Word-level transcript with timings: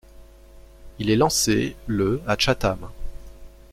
Il 0.97 1.11
est 1.11 1.15
lancé 1.15 1.75
le 1.85 2.21
à 2.25 2.35
Chatham. 2.35 2.89